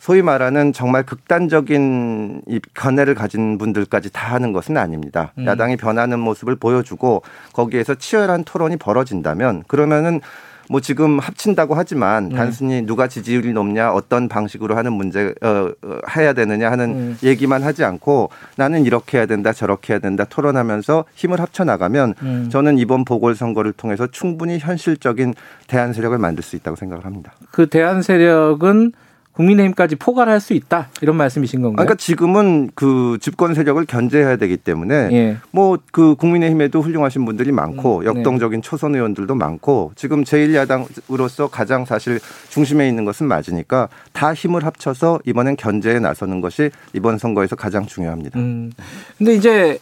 소위 0.00 0.22
말하는 0.22 0.72
정말 0.72 1.04
극단적인 1.04 2.42
이 2.46 2.60
견해를 2.72 3.14
가진 3.14 3.58
분들까지 3.58 4.10
다 4.10 4.32
하는 4.32 4.52
것은 4.52 4.78
아닙니다. 4.78 5.32
음. 5.36 5.46
야당이 5.46 5.76
변하는 5.76 6.18
모습을 6.18 6.56
보여주고 6.56 7.22
거기에서 7.52 7.94
치열한 7.94 8.44
토론이 8.44 8.78
벌어진다면 8.78 9.64
그러면은 9.68 10.22
뭐 10.70 10.80
지금 10.80 11.18
합친다고 11.18 11.74
하지만 11.74 12.28
네. 12.28 12.36
단순히 12.36 12.82
누가 12.82 13.08
지지율이 13.08 13.52
높냐 13.52 13.92
어떤 13.92 14.28
방식으로 14.28 14.76
하는 14.76 14.92
문제 14.92 15.34
어, 15.42 15.70
어 15.82 15.98
해야 16.16 16.32
되느냐 16.32 16.70
하는 16.70 16.90
음. 16.90 17.18
얘기만 17.22 17.62
하지 17.62 17.84
않고 17.84 18.30
나는 18.56 18.84
이렇게 18.84 19.18
해야 19.18 19.26
된다 19.26 19.52
저렇게 19.52 19.94
해야 19.94 20.00
된다 20.00 20.24
토론하면서 20.24 21.04
힘을 21.14 21.40
합쳐 21.40 21.64
나가면 21.64 22.14
음. 22.22 22.48
저는 22.50 22.78
이번 22.78 23.04
보궐선거를 23.04 23.72
통해서 23.72 24.06
충분히 24.06 24.58
현실적인 24.58 25.34
대안 25.66 25.92
세력을 25.92 26.16
만들 26.18 26.42
수 26.42 26.56
있다고 26.56 26.76
생각을 26.76 27.04
합니다. 27.04 27.32
그 27.50 27.68
대안 27.68 28.02
세력은 28.02 28.92
국민의힘까지 29.38 29.96
포괄할 29.96 30.40
수 30.40 30.52
있다 30.52 30.88
이런 31.00 31.16
말씀이신 31.16 31.62
건가요? 31.62 31.76
그러니까 31.86 31.94
지금은 31.94 32.70
그 32.74 33.18
집권 33.20 33.54
세력을 33.54 33.82
견제해야 33.86 34.36
되기 34.36 34.56
때문에 34.56 35.08
예. 35.12 35.36
뭐그 35.52 36.16
국민의힘에도 36.16 36.82
훌륭하신 36.82 37.24
분들이 37.24 37.52
많고 37.52 38.00
음, 38.00 38.04
역동적인 38.04 38.62
초선 38.62 38.96
의원들도 38.96 39.34
많고 39.36 39.92
지금 39.94 40.24
제1야당으로서 40.24 41.48
가장 41.50 41.84
사실 41.84 42.18
중심에 42.48 42.88
있는 42.88 43.04
것은 43.04 43.28
맞으니까 43.28 43.88
다 44.12 44.34
힘을 44.34 44.64
합쳐서 44.66 45.20
이번엔 45.24 45.56
견제에 45.56 46.00
나서는 46.00 46.40
것이 46.40 46.70
이번 46.92 47.18
선거에서 47.18 47.54
가장 47.54 47.86
중요합니다. 47.86 48.38
음. 48.40 48.72
근데 49.18 49.34
이제 49.34 49.78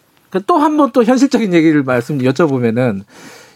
또 0.46 0.58
한 0.58 0.76
번 0.76 0.92
또 0.92 1.02
현실적인 1.02 1.54
얘기를 1.54 1.82
말씀 1.82 2.18
여쭤보면은 2.18 3.02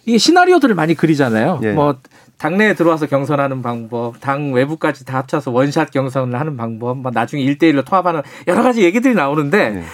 이게 0.07 0.17
시나리오들을 0.17 0.75
많이 0.75 0.95
그리잖아요. 0.95 1.61
예. 1.63 1.73
뭐 1.73 1.99
당내에 2.41 2.75
들어와서 2.75 3.07
경선하는 3.07 3.63
방법, 3.63 4.21
당 4.21 4.53
외부까지 4.53 5.05
다 5.05 5.19
합쳐서 5.19 5.51
원샷 5.51 5.91
경선을 5.91 6.41
하는 6.41 6.57
방법, 6.57 6.99
뭐 6.99 7.13
나중에 7.13 7.43
일대일로 7.43 7.83
통합하는 7.83 8.23
여러 8.49 8.63
가지 8.63 8.83
얘기들이 8.83 9.15
나오는데 9.15 9.71
네. 9.71 9.85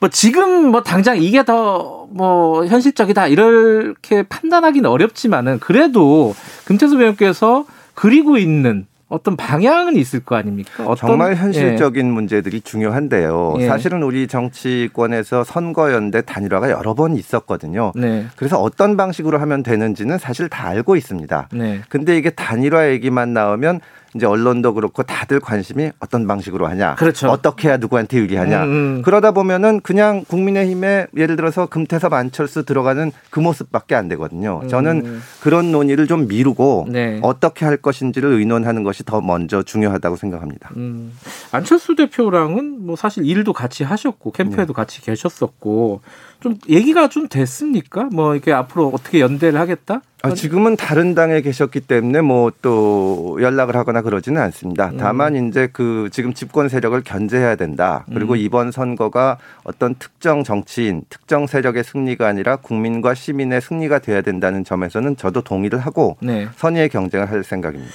뭐 0.00 0.08
지금 0.08 0.70
뭐 0.70 0.82
당장 0.82 1.22
이게 1.22 1.44
더 1.44 1.94
뭐 2.14 2.64
현실적이다 2.66 3.26
이렇게 3.26 4.22
판단하기는 4.22 4.88
어렵지만은 4.88 5.58
그래도 5.58 6.34
금태섭 6.64 7.00
의원께서 7.00 7.64
그리고 7.94 8.38
있는 8.38 8.86
어떤 9.14 9.36
방향은 9.36 9.96
있을 9.96 10.20
거 10.20 10.34
아닙니까? 10.34 10.84
어떤 10.84 10.96
정말 10.96 11.36
현실적인 11.36 12.10
문제들이 12.10 12.60
중요한데요. 12.62 13.54
예. 13.60 13.66
사실은 13.68 14.02
우리 14.02 14.26
정치권에서 14.26 15.44
선거연대 15.44 16.22
단일화가 16.22 16.70
여러 16.70 16.94
번 16.94 17.16
있었거든요. 17.16 17.92
예. 17.96 18.00
네. 18.00 18.26
그래서 18.36 18.60
어떤 18.60 18.96
방식으로 18.96 19.38
하면 19.38 19.62
되는지는 19.62 20.18
사실 20.18 20.48
다 20.48 20.66
알고 20.66 20.96
있습니다. 20.96 21.48
네. 21.52 21.80
근데 21.88 22.16
이게 22.18 22.30
단일화 22.30 22.90
얘기만 22.90 23.32
나오면 23.32 23.80
이제 24.14 24.26
언론도 24.26 24.74
그렇고 24.74 25.02
다들 25.02 25.40
관심이 25.40 25.90
어떤 25.98 26.26
방식으로 26.26 26.66
하냐, 26.68 26.94
그렇죠. 26.94 27.28
어떻게 27.28 27.68
해야 27.68 27.76
누구한테 27.76 28.18
유리하냐. 28.18 28.64
음, 28.64 28.68
음. 28.68 29.02
그러다 29.02 29.32
보면은 29.32 29.80
그냥 29.80 30.24
국민의힘에 30.26 31.08
예를 31.16 31.36
들어서 31.36 31.66
금태섭 31.66 32.12
안철수 32.12 32.64
들어가는 32.64 33.10
그 33.30 33.40
모습밖에 33.40 33.94
안 33.94 34.08
되거든요. 34.08 34.62
저는 34.68 35.02
음. 35.04 35.22
그런 35.40 35.72
논의를 35.72 36.06
좀 36.06 36.28
미루고 36.28 36.86
네. 36.88 37.18
어떻게 37.22 37.64
할 37.64 37.76
것인지를 37.76 38.32
의논하는 38.32 38.84
것이 38.84 39.04
더 39.04 39.20
먼저 39.20 39.62
중요하다고 39.62 40.16
생각합니다. 40.16 40.70
음, 40.76 41.12
안철수 41.50 41.96
대표랑은 41.96 42.86
뭐 42.86 42.96
사실 42.96 43.24
일도 43.26 43.52
같이 43.52 43.84
하셨고 43.84 44.30
캠프에도 44.32 44.72
네. 44.72 44.76
같이 44.76 45.02
계셨었고 45.02 46.02
좀 46.44 46.58
얘기가 46.68 47.08
좀 47.08 47.26
됐습니까? 47.26 48.10
뭐 48.12 48.34
이렇게 48.34 48.52
앞으로 48.52 48.90
어떻게 48.92 49.20
연대를 49.20 49.58
하겠다? 49.58 50.02
아, 50.20 50.34
지금은 50.34 50.76
다른 50.76 51.14
당에 51.14 51.40
계셨기 51.40 51.80
때문에 51.80 52.20
뭐 52.20 52.50
또 52.60 53.38
연락을 53.40 53.76
하거나 53.76 54.02
그러지는 54.02 54.40
않습니다. 54.42 54.88
음. 54.88 54.96
다만 54.98 55.36
이제 55.48 55.68
그 55.72 56.08
지금 56.12 56.32
집권 56.34 56.68
세력을 56.68 57.00
견제해야 57.02 57.56
된다. 57.56 58.04
그리고 58.12 58.34
음. 58.34 58.38
이번 58.38 58.70
선거가 58.70 59.38
어떤 59.64 59.94
특정 59.94 60.44
정치인, 60.44 61.02
특정 61.08 61.46
세력의 61.46 61.84
승리가 61.84 62.26
아니라 62.26 62.56
국민과 62.56 63.14
시민의 63.14 63.60
승리가 63.60 63.98
돼야 64.00 64.22
된다는 64.22 64.64
점에서는 64.64 65.16
저도 65.16 65.42
동의를 65.42 65.78
하고 65.78 66.16
네. 66.20 66.48
선의의 66.56 66.88
경쟁을 66.88 67.30
할 67.30 67.44
생각입니다. 67.44 67.92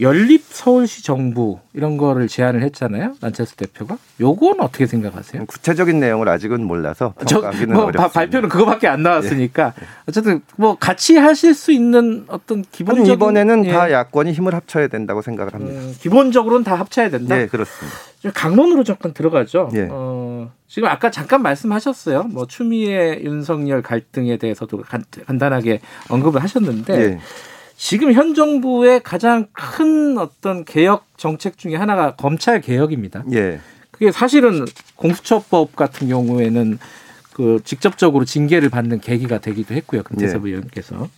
연립 0.00 0.42
서울시 0.48 1.04
정부 1.04 1.60
이런 1.72 1.96
거를 1.96 2.26
제안을 2.26 2.62
했잖아요. 2.64 3.14
안철수 3.20 3.56
대표가. 3.56 3.96
요건 4.20 4.60
어떻게 4.60 4.86
생각하세요? 4.86 5.46
구체적인 5.46 6.00
내용을 6.00 6.28
아직은 6.28 6.64
몰라서 6.64 7.14
저, 7.26 7.36
평가하기는 7.40 7.74
뭐 7.74 7.84
어렵습니다. 7.84 8.02
예. 8.02 8.06
바- 8.08 8.12
발표는 8.12 8.48
그거밖에 8.48 8.88
안 8.88 9.04
나왔으니까 9.04 9.72
어쨌든 10.08 10.40
뭐 10.56 10.76
같이 10.76 11.16
하실 11.16 11.54
수 11.54 11.70
있는 11.70 12.24
어떤 12.26 12.64
기본적인 12.72 13.12
이번에는 13.12 13.66
예. 13.66 13.70
다 13.72 13.92
야권이 13.92 14.32
힘을 14.32 14.52
합쳐야 14.54 14.88
된다고 14.88 15.22
생각을 15.22 15.54
합니다. 15.54 15.80
음, 15.80 15.94
기본적으로는 16.00 16.64
다 16.64 16.74
합쳐야 16.74 17.08
된다. 17.10 17.36
네, 17.36 17.46
그렇습니다. 17.46 17.96
좀 18.18 18.32
강론으로 18.34 18.82
잠깐 18.82 19.12
들어가죠. 19.14 19.70
예. 19.74 19.86
어, 19.92 20.50
지금 20.66 20.88
아까 20.88 21.12
잠깐 21.12 21.40
말씀하셨어요. 21.42 22.24
뭐 22.24 22.46
추미애 22.48 23.20
윤석열 23.22 23.80
갈등에 23.80 24.38
대해서도 24.38 24.78
간, 24.82 25.04
간단하게 25.26 25.80
언급을 26.08 26.42
하셨는데 26.42 26.94
예. 27.00 27.18
지금 27.76 28.12
현 28.12 28.34
정부의 28.34 29.00
가장 29.02 29.46
큰 29.52 30.16
어떤 30.18 30.64
개혁 30.64 31.06
정책 31.16 31.58
중에 31.58 31.76
하나가 31.76 32.14
검찰 32.14 32.60
개혁입니다. 32.60 33.24
예. 33.32 33.60
그게 33.90 34.10
사실은 34.10 34.64
공수처법 34.96 35.76
같은 35.76 36.08
경우에는 36.08 36.78
그 37.32 37.60
직접적으로 37.64 38.24
징계를 38.24 38.68
받는 38.70 39.00
계기가 39.00 39.38
되기도 39.38 39.74
했고요. 39.74 40.02
금태섭 40.04 40.44
예. 40.46 40.50
의원께서. 40.50 41.08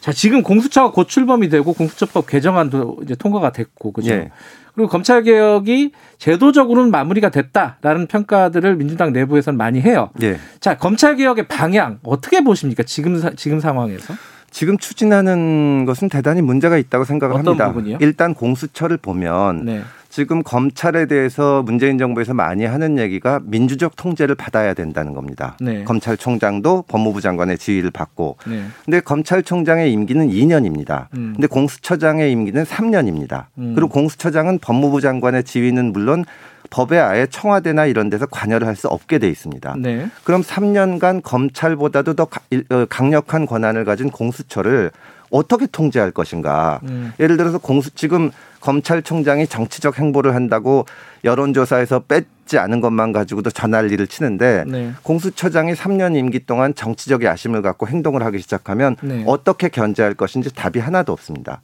자, 0.00 0.12
지금 0.12 0.42
공수처가 0.42 0.92
고출범이 0.92 1.48
되고 1.48 1.72
공수처법 1.72 2.26
개정안도 2.26 2.98
이제 3.04 3.14
통과가 3.14 3.52
됐고 3.52 3.92
그죠? 3.92 4.10
예. 4.10 4.30
그리고 4.74 4.88
검찰 4.88 5.22
개혁이 5.24 5.90
제도적으로는 6.18 6.90
마무리가 6.92 7.30
됐다라는 7.30 8.06
평가들을 8.06 8.76
민주당 8.76 9.12
내부에서는 9.12 9.56
많이 9.56 9.80
해요. 9.80 10.10
예. 10.22 10.38
자, 10.60 10.76
검찰 10.76 11.16
개혁의 11.16 11.48
방향 11.48 11.98
어떻게 12.04 12.42
보십니까? 12.42 12.84
지금 12.84 13.18
사- 13.18 13.32
지금 13.36 13.58
상황에서? 13.60 14.14
지금 14.58 14.76
추진하는 14.76 15.84
것은 15.84 16.08
대단히 16.08 16.42
문제가 16.42 16.78
있다고 16.78 17.04
생각을 17.04 17.36
어떤 17.36 17.46
합니다. 17.46 17.68
부분이요? 17.68 17.98
일단 18.00 18.34
공수처를 18.34 18.96
보면 18.96 19.64
네. 19.64 19.82
지금 20.08 20.42
검찰에 20.42 21.06
대해서 21.06 21.62
문재인 21.62 21.96
정부에서 21.96 22.34
많이 22.34 22.64
하는 22.64 22.98
얘기가 22.98 23.38
민주적 23.44 23.94
통제를 23.94 24.34
받아야 24.34 24.74
된다는 24.74 25.14
겁니다. 25.14 25.56
네. 25.60 25.84
검찰총장도 25.84 26.86
법무부 26.88 27.20
장관의 27.20 27.56
지휘를 27.56 27.92
받고 27.92 28.38
네. 28.48 28.64
근데 28.84 28.98
검찰총장의 28.98 29.92
임기는 29.92 30.28
2년입니다. 30.28 31.06
음. 31.14 31.34
근데 31.36 31.46
공수처장의 31.46 32.32
임기는 32.32 32.64
3년입니다. 32.64 33.44
음. 33.58 33.74
그리고 33.76 33.88
공수처장은 33.90 34.58
법무부 34.58 35.00
장관의 35.00 35.44
지휘는 35.44 35.92
물론 35.92 36.24
법에 36.70 36.98
아예 36.98 37.26
청와대나 37.26 37.86
이런 37.86 38.10
데서 38.10 38.26
관여를 38.26 38.66
할 38.66 38.76
수 38.76 38.86
없게 38.88 39.18
돼 39.18 39.28
있습니다. 39.28 39.74
네. 39.78 40.08
그럼 40.24 40.42
3년간 40.42 41.22
검찰보다도 41.24 42.14
더 42.14 42.28
어, 42.70 42.86
강력한 42.88 43.44
권한을 43.46 43.84
가진 43.84 44.10
공수처를 44.10 44.90
어떻게 45.30 45.66
통제할 45.66 46.10
것인가? 46.12 46.80
음. 46.84 47.12
예를 47.20 47.36
들어서 47.36 47.58
공수 47.58 47.90
지금 47.94 48.30
검찰총장이 48.60 49.46
정치적 49.46 49.98
행보를 49.98 50.34
한다고 50.34 50.86
여론조사에서 51.24 52.00
뺏지 52.08 52.58
않은 52.58 52.80
것만 52.80 53.12
가지고도 53.12 53.50
전할리를 53.50 54.06
치는데 54.06 54.64
네. 54.66 54.92
공수처장이 55.02 55.74
3년 55.74 56.16
임기 56.16 56.46
동안 56.46 56.74
정치적 56.74 57.24
야심을 57.24 57.62
갖고 57.62 57.88
행동을 57.88 58.22
하기 58.24 58.38
시작하면 58.38 58.96
네. 59.02 59.24
어떻게 59.26 59.68
견제할 59.68 60.14
것인지 60.14 60.54
답이 60.54 60.78
하나도 60.78 61.12
없습니다. 61.12 61.60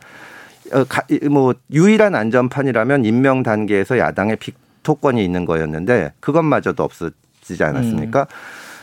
어, 0.72 0.84
가- 0.88 1.02
뭐 1.30 1.54
유일한 1.72 2.14
안전판이라면 2.14 3.04
임명 3.04 3.42
단계에서 3.42 3.98
야당의 3.98 4.36
빅 4.36 4.54
토권이 4.84 5.24
있는 5.24 5.44
거였는데 5.44 6.12
그것마저도 6.20 6.84
없어지지 6.84 7.64
않았습니까? 7.64 8.20
음. 8.20 8.26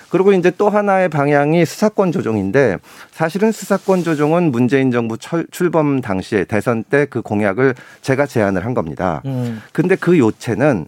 그리고 0.10 0.34
이제 0.34 0.51
또 0.58 0.70
하나의 0.70 1.08
방향이 1.08 1.63
수사권 1.65 2.12
조정인데 2.12 2.77
사실은 3.12 3.53
수사권 3.53 4.03
조정은 4.03 4.51
문재인 4.51 4.91
정부 4.91 5.17
철- 5.17 5.48
출범 5.51 6.01
당시에 6.01 6.43
대선 6.43 6.84
때 6.84 7.05
그 7.05 7.22
공약을 7.22 7.75
제가 8.01 8.25
제안을 8.25 8.65
한 8.65 8.74
겁니다. 8.74 9.22
음. 9.25 9.62
근데 9.72 9.96
그 9.96 10.20
요체는 10.20 10.88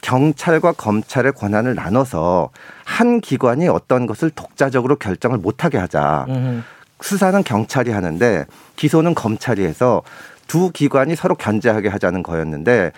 경찰과 0.00 0.72
검찰의 0.72 1.32
권한을 1.32 1.74
나눠서 1.74 2.50
한 2.84 3.20
기관이 3.20 3.68
어떤 3.68 4.06
것을 4.06 4.30
독자적으로 4.30 4.96
결정을 4.96 5.38
못하게 5.38 5.78
하자. 5.78 6.26
음. 6.28 6.64
수사는 7.00 7.42
경찰이 7.42 7.90
하는데 7.90 8.44
기소는 8.76 9.14
검찰이 9.14 9.64
해서 9.64 10.02
두 10.46 10.70
기관이 10.70 11.16
서로 11.16 11.34
견제하게 11.34 11.88
하자는 11.88 12.22
거였는데 12.22 12.92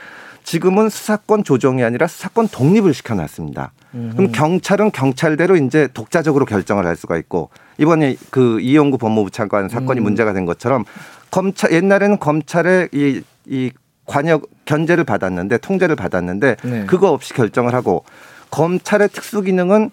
지금은 0.44 0.90
수사권 0.90 1.42
조정이 1.42 1.82
아니라 1.82 2.06
수사권 2.06 2.48
독립을 2.48 2.94
시켜놨습니다. 2.94 3.72
그럼 3.90 4.30
경찰은 4.32 4.90
경찰대로 4.92 5.56
이제 5.56 5.88
독자적으로 5.94 6.44
결정을 6.44 6.84
할 6.86 6.96
수가 6.96 7.16
있고 7.16 7.50
이번에 7.78 8.16
그 8.30 8.60
이용구 8.60 8.98
법무부 8.98 9.30
차관 9.30 9.68
사건이 9.68 10.00
음. 10.00 10.04
문제가 10.04 10.32
된 10.32 10.44
것처럼 10.44 10.84
검찰 11.30 11.72
옛날에는 11.72 12.18
검찰의 12.18 12.88
이, 12.92 13.22
이 13.46 13.70
관역 14.06 14.42
견제를 14.66 15.04
받았는데 15.04 15.58
통제를 15.58 15.96
받았는데 15.96 16.56
네. 16.62 16.86
그거 16.86 17.10
없이 17.10 17.32
결정을 17.34 17.74
하고 17.74 18.04
검찰의 18.50 19.08
특수 19.08 19.40
기능은 19.42 19.90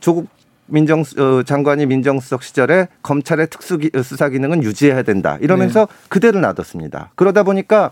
조국 0.00 0.28
민정 0.66 1.00
어, 1.00 1.42
장관이 1.44 1.84
민정수석 1.86 2.42
시절에 2.42 2.88
검찰의 3.02 3.48
특수 3.50 3.76
기- 3.78 3.90
어, 3.94 4.02
수사 4.02 4.28
기능은 4.28 4.62
유지해야 4.62 5.02
된다 5.02 5.36
이러면서 5.40 5.86
네. 5.86 5.92
그대로 6.08 6.40
놔뒀습니다. 6.40 7.10
그러다 7.16 7.42
보니까 7.42 7.90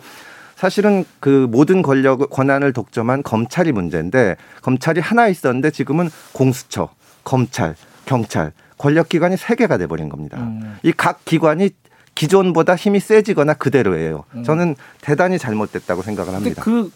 사실은 0.58 1.04
그 1.20 1.46
모든 1.48 1.82
권력 1.82 2.30
권한을 2.30 2.72
독점한 2.72 3.22
검찰이 3.22 3.70
문제인데 3.70 4.36
검찰이 4.60 4.98
하나 4.98 5.28
있었는데 5.28 5.70
지금은 5.70 6.10
공수처, 6.32 6.88
검찰, 7.22 7.76
경찰 8.06 8.50
권력 8.76 9.08
기관이 9.08 9.36
세 9.36 9.54
개가 9.54 9.78
돼 9.78 9.86
버린 9.86 10.08
겁니다. 10.08 10.38
음. 10.38 10.76
이각 10.82 11.24
기관이 11.24 11.70
기존보다 12.16 12.74
힘이 12.74 12.98
세지거나 12.98 13.54
그대로예요. 13.54 14.24
저는 14.44 14.74
대단히 15.00 15.38
잘못됐다고 15.38 16.02
생각을 16.02 16.34
합니다. 16.34 16.60
그 16.64 16.90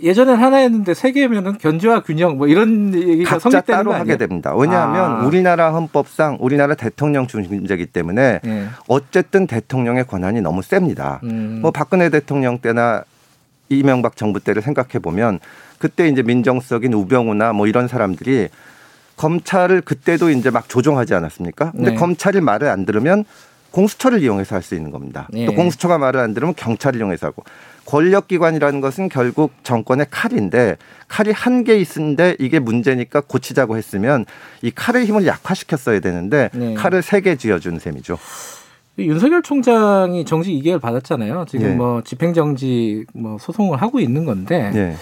예전엔 0.00 0.36
하나였는데 0.36 0.94
세 0.94 1.10
개면은 1.12 1.58
견제와 1.58 2.02
균형 2.02 2.38
뭐 2.38 2.46
이런 2.46 2.94
얘기가 2.94 3.38
각자 3.38 3.60
따로 3.60 3.90
거 3.90 3.96
하게? 3.96 4.16
됩니다. 4.16 4.54
왜냐하면 4.54 5.22
아. 5.22 5.26
우리나라 5.26 5.72
헌법상 5.72 6.38
우리나라 6.40 6.74
대통령 6.74 7.26
중심제이기 7.26 7.86
때문에 7.86 8.40
예. 8.44 8.66
어쨌든 8.86 9.46
대통령의 9.46 10.04
권한이 10.06 10.40
너무 10.40 10.62
셉니다. 10.62 11.20
음. 11.24 11.58
뭐 11.62 11.72
박근혜 11.72 12.10
대통령 12.10 12.58
때나 12.58 13.02
이명박 13.68 14.16
정부 14.16 14.38
때를 14.38 14.62
생각해 14.62 15.00
보면 15.00 15.40
그때 15.78 16.06
이제 16.06 16.22
민정수석인 16.22 16.92
우병우나 16.92 17.52
뭐 17.52 17.66
이런 17.66 17.88
사람들이 17.88 18.48
검찰을 19.16 19.80
그때도 19.80 20.30
이제 20.30 20.50
막 20.50 20.68
조종하지 20.68 21.14
않았습니까? 21.14 21.72
근데 21.72 21.90
네. 21.90 21.96
검찰이 21.96 22.40
말을 22.40 22.68
안 22.68 22.86
들으면 22.86 23.24
공수처를 23.72 24.22
이용해서 24.22 24.54
할 24.54 24.62
수 24.62 24.74
있는 24.74 24.90
겁니다. 24.90 25.26
네. 25.32 25.46
또 25.46 25.54
공수처가 25.54 25.98
말을 25.98 26.20
안 26.20 26.34
들으면 26.34 26.54
경찰을 26.54 27.00
이용해서 27.00 27.26
하고 27.26 27.42
권력기관이라는 27.86 28.80
것은 28.80 29.08
결국 29.08 29.52
정권의 29.62 30.06
칼인데 30.10 30.76
칼이 31.08 31.30
한 31.32 31.64
개 31.64 31.76
있는데 31.78 32.36
이게 32.40 32.58
문제니까 32.58 33.20
고치자고 33.20 33.76
했으면 33.76 34.24
이 34.62 34.70
칼의 34.70 35.06
힘을 35.06 35.26
약화시켰어야 35.26 36.00
되는데 36.00 36.48
네. 36.54 36.74
칼을 36.74 37.02
세 37.02 37.20
개 37.20 37.36
쥐어준 37.36 37.78
셈이죠. 37.78 38.18
윤석열 38.98 39.42
총장이 39.42 40.24
정직 40.24 40.52
2개월 40.62 40.80
받았잖아요. 40.80 41.46
지금 41.48 41.66
예. 41.70 41.74
뭐 41.74 42.02
집행정지 42.02 43.04
뭐 43.14 43.38
소송을 43.38 43.80
하고 43.80 44.00
있는 44.00 44.24
건데 44.24 44.70
예. 44.74 44.96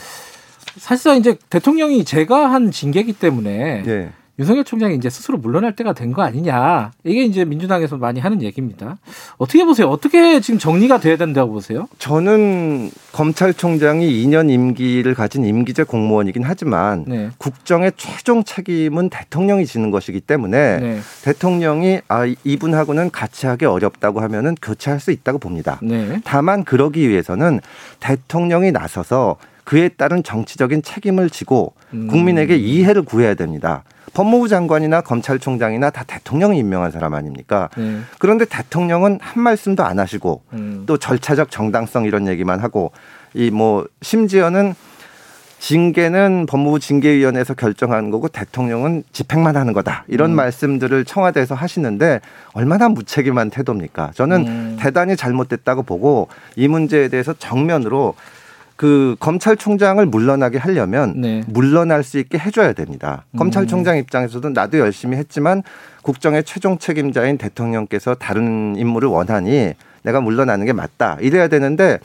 사실상 0.78 1.16
이제 1.16 1.36
대통령이 1.48 2.04
제가 2.04 2.52
한 2.52 2.70
징계기 2.70 3.14
때문에 3.14 3.82
예. 3.86 4.10
윤석열 4.40 4.64
총장이 4.64 4.96
이제 4.96 5.10
스스로 5.10 5.36
물러날 5.38 5.76
때가 5.76 5.92
된 5.92 6.10
거 6.10 6.22
아니냐. 6.22 6.90
이게 7.04 7.22
이제 7.24 7.44
민주당에서 7.44 7.96
많이 7.96 8.18
하는 8.18 8.42
얘기입니다. 8.42 8.96
어떻게 9.38 9.64
보세요? 9.64 9.88
어떻게 9.88 10.40
지금 10.40 10.58
정리가 10.58 10.98
돼야 10.98 11.16
된다고 11.16 11.52
보세요? 11.52 11.86
저는 11.98 12.90
검찰총장이 13.12 14.10
2년 14.24 14.50
임기를 14.50 15.14
가진 15.14 15.44
임기제 15.44 15.84
공무원이긴 15.84 16.42
하지만 16.44 17.04
네. 17.06 17.30
국정의 17.38 17.92
최종 17.96 18.42
책임은 18.42 19.10
대통령이 19.10 19.66
지는 19.66 19.90
것이기 19.90 20.20
때문에 20.20 20.78
네. 20.80 21.00
대통령이 21.22 22.00
아 22.08 22.26
이분하고는 22.42 23.10
같이 23.10 23.46
하기 23.46 23.66
어렵다고 23.66 24.20
하면은 24.20 24.56
교체할 24.60 24.98
수 25.00 25.12
있다고 25.12 25.38
봅니다. 25.38 25.78
네. 25.82 26.20
다만 26.24 26.64
그러기 26.64 27.08
위해서는 27.08 27.60
대통령이 28.00 28.72
나서서 28.72 29.36
그에 29.64 29.88
따른 29.88 30.22
정치적인 30.22 30.82
책임을 30.82 31.30
지고 31.30 31.74
음. 31.92 32.06
국민에게 32.08 32.56
이해를 32.56 33.02
구해야 33.02 33.34
됩니다. 33.34 33.84
법무부 34.12 34.48
장관이나 34.48 35.02
검찰총장이나 35.02 35.90
다 35.90 36.02
대통령이 36.04 36.58
임명한 36.58 36.90
사람 36.90 37.14
아닙니까? 37.14 37.68
네. 37.76 38.00
그런데 38.18 38.44
대통령은 38.44 39.18
한 39.20 39.42
말씀도 39.42 39.84
안 39.84 40.00
하시고 40.00 40.42
음. 40.52 40.82
또 40.86 40.96
절차적 40.98 41.50
정당성 41.50 42.04
이런 42.04 42.26
얘기만 42.26 42.60
하고 42.60 42.92
이 43.34 43.50
뭐 43.50 43.86
심지어는 44.02 44.74
징계는 45.60 46.46
법무부 46.48 46.80
징계위원회에서 46.80 47.52
결정하는 47.54 48.10
거고 48.10 48.28
대통령은 48.28 49.04
집행만 49.12 49.56
하는 49.56 49.74
거다 49.74 50.04
이런 50.08 50.30
음. 50.30 50.36
말씀들을 50.36 51.04
청와대에서 51.04 51.54
하시는데 51.54 52.20
얼마나 52.54 52.88
무책임한 52.88 53.50
태도입니까? 53.50 54.12
저는 54.14 54.46
음. 54.46 54.76
대단히 54.80 55.16
잘못됐다고 55.16 55.82
보고 55.82 56.28
이 56.56 56.66
문제에 56.66 57.08
대해서 57.08 57.34
정면으로 57.34 58.14
그 58.80 59.14
검찰총장을 59.20 60.06
물러나게 60.06 60.56
하려면 60.56 61.12
네. 61.20 61.42
물러날 61.46 62.02
수 62.02 62.18
있게 62.18 62.38
해줘야 62.38 62.72
됩니다. 62.72 63.26
음. 63.32 63.36
검찰총장 63.36 63.98
입장에서도 63.98 64.48
나도 64.48 64.78
열심히 64.78 65.18
했지만 65.18 65.62
국정의 66.00 66.44
최종 66.44 66.78
책임자인 66.78 67.36
대통령께서 67.36 68.14
다른 68.14 68.74
임무를 68.78 69.10
원하니 69.10 69.74
내가 70.02 70.22
물러나는 70.22 70.64
게 70.64 70.72
맞다. 70.72 71.18
이래야 71.20 71.48
되는데 71.48 71.98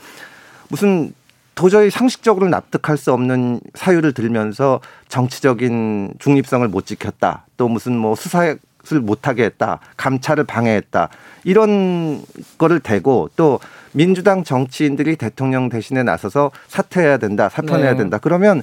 무슨 0.68 1.14
도저히 1.54 1.88
상식적으로 1.88 2.50
납득할 2.50 2.98
수 2.98 3.10
없는 3.10 3.60
사유를 3.72 4.12
들면서 4.12 4.80
정치적인 5.08 6.16
중립성을 6.18 6.68
못 6.68 6.84
지켰다. 6.84 7.46
또 7.56 7.68
무슨 7.68 7.96
뭐 7.96 8.14
수사 8.14 8.54
를 8.94 9.00
못하게 9.00 9.44
했다. 9.44 9.80
감찰을 9.96 10.44
방해했다. 10.44 11.08
이런 11.44 12.22
거를 12.58 12.80
대고 12.80 13.30
또 13.36 13.58
민주당 13.92 14.44
정치인들이 14.44 15.16
대통령 15.16 15.68
대신에 15.68 16.02
나서서 16.02 16.50
사퇴해야 16.68 17.16
된다. 17.18 17.48
사퇴해야 17.48 17.92
네. 17.92 17.96
된다. 17.96 18.18
그러면 18.20 18.62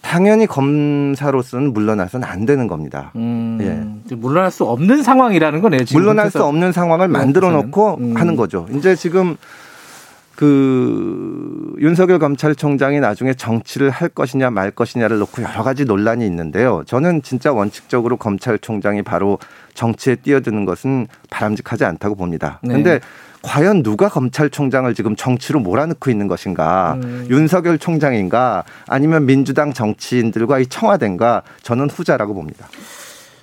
당연히 0.00 0.46
검사로서는 0.46 1.72
물러나서는 1.72 2.28
안 2.28 2.44
되는 2.44 2.66
겁니다. 2.66 3.12
음. 3.16 4.02
이제 4.04 4.14
물러날 4.14 4.50
수 4.50 4.64
없는 4.64 5.02
상황이라는 5.02 5.62
거네요. 5.62 5.80
예. 5.80 5.94
물러날 5.94 6.30
수. 6.30 6.44
없는 6.44 6.72
상황을 6.72 7.08
만들어 7.08 7.50
놓고 7.50 7.98
음. 8.00 8.14
하는 8.16 8.36
거죠. 8.36 8.66
이제 8.72 8.94
지금 8.94 9.36
그 10.36 11.74
윤석열 11.78 12.18
검찰총장이 12.18 13.00
나중에 13.00 13.34
정치를 13.34 13.90
할 13.90 14.08
것이냐 14.08 14.50
말 14.50 14.70
것이냐를 14.70 15.18
놓고 15.18 15.42
여러 15.42 15.62
가지 15.62 15.84
논란이 15.84 16.26
있는데요. 16.26 16.82
저는 16.86 17.22
진짜 17.22 17.52
원칙적으로 17.52 18.16
검찰총장이 18.16 19.02
바로 19.02 19.38
정치에 19.74 20.16
뛰어드는 20.16 20.64
것은 20.64 21.06
바람직하지 21.30 21.84
않다고 21.84 22.16
봅니다. 22.16 22.58
네. 22.62 22.74
근데 22.74 23.00
과연 23.42 23.82
누가 23.82 24.08
검찰총장을 24.08 24.92
지금 24.94 25.14
정치로 25.14 25.60
몰아넣고 25.60 26.10
있는 26.10 26.26
것인가? 26.28 26.98
음. 27.02 27.26
윤석열 27.28 27.78
총장인가? 27.78 28.64
아니면 28.88 29.26
민주당 29.26 29.72
정치인들과 29.72 30.60
이 30.60 30.66
청와대인가? 30.66 31.42
저는 31.62 31.90
후자라고 31.90 32.34
봅니다. 32.34 32.66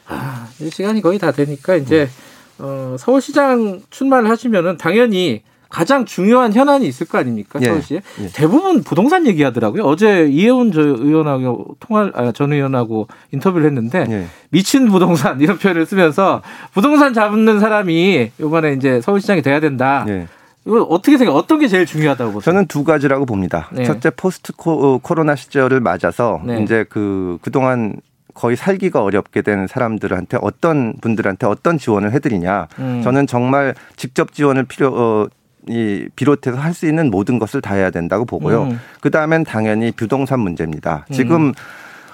아, 0.07 0.47
시간이 0.57 1.01
거의 1.01 1.19
다 1.19 1.31
되니까 1.31 1.75
이제 1.75 2.09
어, 2.57 2.95
서울시장 2.97 3.81
출마를 3.91 4.29
하시면은 4.29 4.77
당연히 4.77 5.43
가장 5.71 6.05
중요한 6.05 6.53
현안이 6.53 6.85
있을 6.87 7.07
거 7.07 7.17
아닙니까 7.17 7.59
예, 7.61 7.65
서울시에 7.65 8.01
예. 8.21 8.27
대부분 8.33 8.83
부동산 8.83 9.25
얘기하더라고요. 9.25 9.83
어제 9.83 10.27
이혜훈 10.27 10.71
저 10.71 10.81
의원하고 10.81 11.75
통화 11.79 12.11
아, 12.13 12.31
전 12.31 12.53
의원하고 12.53 13.07
인터뷰를 13.31 13.65
했는데 13.65 14.05
예. 14.09 14.25
미친 14.49 14.89
부동산 14.89 15.41
이런 15.41 15.57
표현을 15.57 15.85
쓰면서 15.85 16.41
부동산 16.73 17.13
잡는 17.13 17.59
사람이 17.59 18.31
이번에 18.39 18.73
이제 18.73 19.01
서울시장이 19.01 19.41
돼야 19.41 19.59
된다. 19.59 20.05
예. 20.07 20.27
이거 20.65 20.83
어떻게 20.83 21.17
생각? 21.17 21.35
어떤 21.35 21.59
게 21.59 21.67
제일 21.67 21.85
중요하다고 21.85 22.33
보세요? 22.33 22.53
저는 22.53 22.67
두 22.67 22.83
가지라고 22.83 23.25
봅니다. 23.25 23.69
네. 23.71 23.83
첫째 23.83 24.11
포스트 24.11 24.53
코, 24.55 24.99
코로나 24.99 25.35
시절을 25.35 25.79
맞아서 25.79 26.39
네. 26.45 26.61
이제 26.61 26.85
그 26.87 27.39
그동안 27.41 27.95
거의 28.33 28.55
살기가 28.55 29.03
어렵게 29.03 29.41
되는 29.41 29.67
사람들한테 29.67 30.37
어떤 30.41 30.93
분들한테 31.01 31.47
어떤 31.47 31.77
지원을 31.77 32.11
해드리냐. 32.13 32.67
음. 32.79 33.01
저는 33.03 33.27
정말 33.27 33.75
직접 33.95 34.33
지원을 34.33 34.65
필요 34.65 34.87
어, 34.93 35.27
이 35.67 36.07
비롯해서 36.15 36.57
할 36.57 36.73
수 36.73 36.87
있는 36.87 37.11
모든 37.11 37.37
것을 37.37 37.61
다 37.61 37.75
해야 37.75 37.89
된다고 37.89 38.25
보고요. 38.25 38.63
음. 38.63 38.79
그 39.01 39.11
다음엔 39.11 39.43
당연히 39.43 39.91
부동산 39.91 40.39
문제입니다. 40.39 41.05
지금 41.11 41.53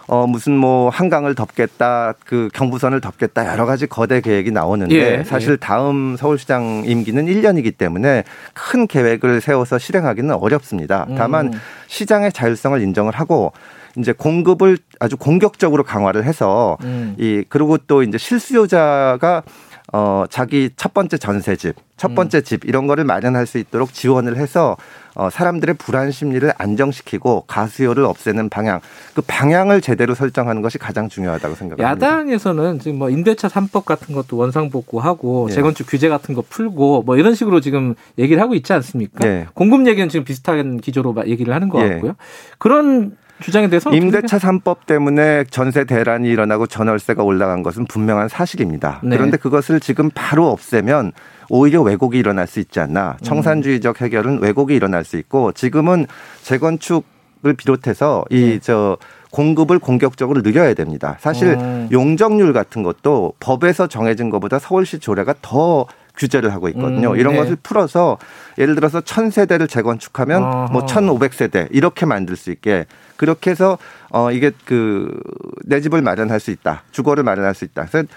어 0.08 0.26
무슨 0.26 0.54
뭐 0.58 0.90
한강을 0.90 1.36
덮겠다, 1.36 2.14
그 2.26 2.48
경부선을 2.54 3.02
덮겠다 3.02 3.52
여러 3.52 3.66
가지 3.66 3.88
거대 3.88 4.22
계획이 4.22 4.52
나오는데 4.52 4.96
예, 4.96 5.24
사실 5.26 5.58
다음 5.58 6.16
서울시장 6.18 6.84
임기는 6.86 7.26
1년이기 7.26 7.78
때문에 7.78 8.24
큰 8.54 8.88
계획을 8.88 9.42
세워서 9.42 9.78
실행하기는 9.78 10.34
어렵습니다. 10.34 11.06
다만 11.18 11.48
음. 11.48 11.60
시장의 11.88 12.32
자율성을 12.32 12.82
인정을 12.82 13.14
하고 13.14 13.52
이제 13.98 14.14
공급을 14.14 14.78
아주 15.00 15.18
공격적으로 15.18 15.84
강화를 15.84 16.24
해서 16.24 16.78
음. 16.84 17.16
이 17.18 17.44
그리고 17.50 17.78
또 17.78 18.02
이제 18.04 18.18
실수요자가 18.18 19.44
어 19.94 20.26
자기 20.30 20.70
첫 20.76 20.94
번째 20.94 21.18
전세집, 21.18 21.76
첫 21.96 22.14
번째 22.14 22.42
집 22.42 22.66
이런 22.66 22.88
거를 22.88 23.06
마련할 23.06 23.46
수 23.46 23.58
있도록 23.58 23.94
지원을 23.94 24.36
해서 24.36 24.76
어 25.16 25.30
사람들의 25.30 25.76
불안 25.76 26.12
심리를 26.12 26.52
안정시키고 26.58 27.46
가수요를 27.48 28.04
없애는 28.04 28.50
방향, 28.50 28.82
그 29.16 29.22
방향을 29.26 29.80
제대로 29.80 30.14
설정하는 30.14 30.62
것이 30.62 30.78
가장 30.78 31.08
중요하다고 31.08 31.56
생각합니다. 31.56 31.90
야당에서는 31.90 32.80
지금 32.80 33.00
뭐 33.00 33.10
임대차 33.10 33.48
3법 33.48 33.86
같은 33.86 34.14
것도 34.14 34.36
원상복구하고 34.36 35.48
예. 35.52 35.54
재건축 35.56 35.88
규제 35.90 36.10
같은 36.10 36.36
거 36.36 36.44
풀고 36.48 37.04
뭐 37.04 37.16
이런 37.16 37.34
식으로 37.34 37.62
지금 37.62 37.96
얘기를 38.18 38.42
하고 38.44 38.56
있지 38.56 38.74
않습니까? 38.74 39.26
예. 39.26 39.48
공급 39.54 39.88
얘기는 39.88 40.10
지금 40.10 40.26
비슷한 40.26 40.82
기조로 40.82 41.14
마- 41.14 41.24
얘기를 41.26 41.54
하는 41.56 41.70
것 41.70 41.82
예. 41.82 41.90
같고요. 41.92 42.16
그런 42.58 43.16
주장에 43.40 43.70
대해서 43.70 43.92
임대차 43.92 44.38
3법 44.38 44.86
때문에 44.86 45.46
전세 45.50 45.84
대란이 45.86 46.28
일어나고 46.30 46.68
전월세가 46.68 47.24
올라간 47.24 47.64
것은 47.64 47.86
분명한 47.86 48.30
사실입니다. 48.30 49.02
네. 49.04 49.16
그런데 49.16 49.38
그것을 49.38 49.80
지금 49.80 50.10
바로 50.14 50.50
없애면 50.50 51.12
오히려 51.50 51.82
왜곡이 51.82 52.18
일어날 52.18 52.48
수 52.48 52.60
있지 52.60 52.80
음. 52.80 52.86
않나. 52.86 53.18
청산주의적 53.22 54.02
해결은 54.02 54.40
왜곡이 54.42 54.76
일어날 54.76 55.04
수 55.04 55.18
있고 55.18 55.52
지금은 55.52 56.08
재건축을 56.42 57.54
비롯해서 57.56 58.26
네. 58.32 58.38
이저 58.38 58.98
공급을 59.32 59.80
공격적으로 59.80 60.42
늘려야 60.42 60.74
됩니다. 60.74 61.18
사실 61.20 61.56
어. 61.60 61.88
용적률 61.92 62.54
같은 62.54 62.82
것도 62.82 63.34
법에서 63.40 63.88
정해진 63.88 64.30
것보다 64.30 64.58
서울시 64.58 65.00
조례가 65.00 65.36
더 65.42 65.86
규제를 66.18 66.54
하고 66.54 66.68
있거든요. 66.70 67.12
음, 67.12 67.20
이런 67.20 67.34
네. 67.34 67.40
것을 67.40 67.56
풀어서 67.62 68.18
예를 68.58 68.76
들어서 68.76 69.02
천 69.02 69.30
세대를 69.30 69.68
재건축하면. 69.68 70.68
뭐 70.72 70.86
천오백 70.86 71.34
세대 71.34 71.68
이렇게 71.72 72.06
만들 72.06 72.36
수 72.36 72.52
있게 72.52 72.86
그렇게 73.16 73.52
해서 73.52 73.78
어 74.10 74.32
이게 74.32 74.52
그 74.66 75.10
내 75.68 75.82
집을 75.82 76.02
마련할 76.02 76.40
수 76.40 76.52
있다. 76.52 76.84
주거를 76.92 77.24
마련할 77.24 77.54
수 77.54 77.66
있다. 77.66 77.86
그래서 77.86 78.08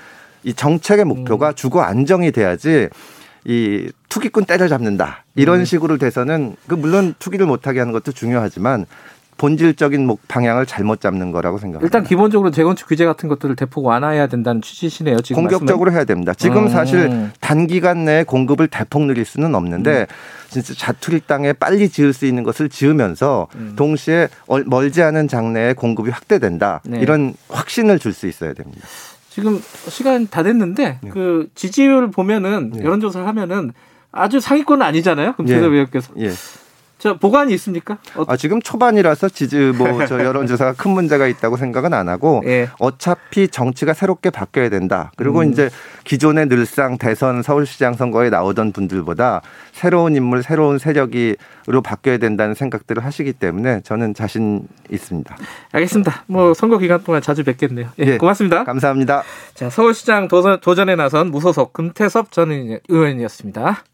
이 0.45 0.55
정책의 0.55 1.05
음. 1.05 1.09
목표가 1.09 1.53
주거 1.53 1.83
안정이 1.83 2.31
돼야지 2.33 2.89
이 3.45 3.91
투기꾼 4.09 4.45
때려잡는다. 4.45 5.25
이런 5.35 5.61
음. 5.61 5.65
식으로 5.65 5.99
돼서는 5.99 6.57
그 6.67 6.75
물론 6.75 7.15
투기를 7.19 7.47
못하게 7.47 7.81
하는 7.81 7.93
것도 7.93 8.13
중요하지만 8.13 8.87
본질적인 9.41 10.07
목 10.07 10.21
방향을 10.29 10.67
잘못 10.67 11.01
잡는 11.01 11.33
거라고 11.33 11.57
생각합니다. 11.57 11.87
일단 11.87 12.07
기본적으로 12.07 12.51
재건축 12.51 12.87
규제 12.91 13.07
같은 13.07 13.27
것들을 13.31 13.57
대폭 13.57 13.87
완화해야 13.87 14.27
된다는 14.27 14.61
취지시네요. 14.61 15.23
지금 15.23 15.43
공격적으로 15.45 15.87
말씀은? 15.91 15.93
해야 15.97 16.05
됩니다. 16.05 16.35
지금 16.35 16.65
음. 16.65 16.69
사실 16.69 17.31
단기간 17.41 18.05
내에 18.05 18.25
공급을 18.25 18.69
대폭 18.69 19.05
늘릴 19.07 19.25
수는 19.25 19.55
없는데 19.55 20.09
진짜 20.51 20.75
자투리 20.75 21.21
땅에 21.27 21.55
빨리 21.55 21.89
지을 21.89 22.13
수 22.13 22.27
있는 22.27 22.43
것을 22.43 22.69
지으면서 22.69 23.49
음. 23.55 23.73
동시에 23.77 24.29
얼- 24.47 24.65
멀지 24.67 25.03
않은 25.03 25.27
장래에 25.27 25.73
공급이 25.73 26.11
확대된다. 26.11 26.83
네. 26.85 27.01
이런 27.01 27.33
확신을 27.49 27.99
줄 27.99 28.13
수 28.13 28.27
있어야 28.27 28.53
됩니다. 28.53 28.87
지금 29.31 29.59
시간 29.89 30.29
다 30.29 30.43
됐는데 30.43 30.99
네. 31.01 31.11
그 31.11 31.49
지지율 31.55 32.11
보면은 32.11 32.73
네. 32.75 32.85
여론조사를 32.85 33.27
하면은 33.27 33.73
아주 34.13 34.39
상위권은 34.39 34.85
아니잖아요. 34.85 35.33
그럼 35.33 35.49
예. 35.49 35.55
최대 35.55 35.71
위원께서 35.71 36.13
예. 36.19 36.31
자 37.01 37.15
보관이 37.15 37.53
있습니까? 37.55 37.97
어, 38.15 38.25
아, 38.29 38.37
지금 38.37 38.61
초반이라서 38.61 39.31
지지 39.31 39.73
뭐 39.77 40.07
저 40.07 40.19
여론조사가 40.25 40.75
큰 40.75 40.91
문제가 40.93 41.27
있다고 41.27 41.57
생각은 41.57 41.95
안 41.95 42.09
하고 42.09 42.43
예. 42.47 42.69
어차피 42.79 43.49
정치가 43.49 43.93
새롭게 43.95 44.31
바뀌어야 44.31 44.69
된다. 44.69 45.11
그리고 45.17 45.41
음. 45.41 45.51
이제 45.51 45.71
기존의 46.05 46.47
늘상 46.47 46.99
대선 46.99 47.43
서울시장 47.43 47.95
선거에 47.95 48.29
나오던 48.31 48.73
분들보다 48.73 49.41
새로운 49.73 50.17
인물, 50.17 50.43
새로운 50.43 50.79
세력이로 50.79 51.83
바뀌어야 51.83 52.19
된다는 52.19 52.55
생각들을 52.55 53.05
하시기 53.05 53.33
때문에 53.35 53.81
저는 53.83 54.15
자신 54.15 54.67
있습니다. 54.91 55.37
알겠습니다. 55.73 56.25
뭐 56.27 56.55
선거 56.55 56.79
기간 56.79 57.03
동안 57.03 57.23
자주 57.23 57.45
뵙겠네요. 57.45 57.89
예, 58.01 58.05
예. 58.05 58.19
고맙습니다. 58.19 58.65
감사합니다. 58.65 59.23
자 59.55 59.71
서울시장 59.71 60.29
도전, 60.29 60.61
도전에 60.61 60.97
나선 60.97 61.31
무소속 61.31 61.73
금태섭 61.73 62.33
전 62.33 62.51
의원이었습니다. 62.89 63.85